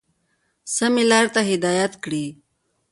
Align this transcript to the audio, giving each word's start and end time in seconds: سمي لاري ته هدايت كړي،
سمي 0.75 1.03
لاري 1.11 1.29
ته 1.35 1.41
هدايت 1.49 1.93
كړي، 2.03 2.25